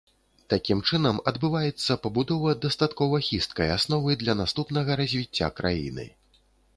[0.51, 6.07] Такім чынам адбываецца пабудова дастаткова хісткай асновы для наступнага развіцця краіны.